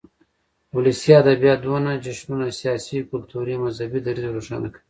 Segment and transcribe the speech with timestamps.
[0.75, 4.79] ولسي ادبيات دودنه، جشنونه ،سياسي، کلتوري ،مذهبي، دريځ روښانه کوي.